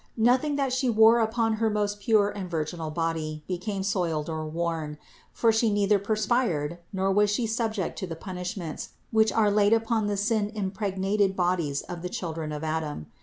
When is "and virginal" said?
2.31-2.89